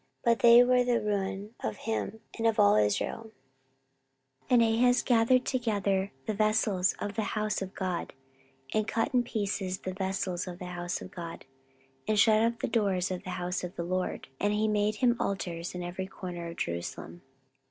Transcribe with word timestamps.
But 0.23 0.39
they 0.39 0.63
were 0.63 0.83
the 0.83 0.99
ruin 0.99 1.53
of 1.63 1.75
him, 1.85 2.21
and 2.35 2.47
of 2.47 2.59
all 2.59 2.75
Israel. 2.75 3.29
14:028:024 4.49 4.49
And 4.49 4.63
Ahaz 4.63 5.03
gathered 5.03 5.45
together 5.45 6.11
the 6.25 6.33
vessels 6.33 6.95
of 6.97 7.13
the 7.13 7.21
house 7.21 7.61
of 7.61 7.75
God, 7.75 8.13
and 8.73 8.87
cut 8.87 9.13
in 9.13 9.21
pieces 9.21 9.81
the 9.81 9.93
vessels 9.93 10.47
of 10.47 10.57
the 10.57 10.65
house 10.73 11.03
of 11.03 11.11
God, 11.11 11.45
and 12.07 12.17
shut 12.17 12.41
up 12.41 12.61
the 12.61 12.67
doors 12.67 13.11
of 13.11 13.23
the 13.23 13.29
house 13.37 13.63
of 13.63 13.75
the 13.75 13.83
LORD, 13.83 14.27
and 14.39 14.53
he 14.53 14.67
made 14.67 14.95
him 14.95 15.17
altars 15.19 15.75
in 15.75 15.83
every 15.83 16.07
corner 16.07 16.47
of 16.47 16.57
Jerusalem. 16.57 17.21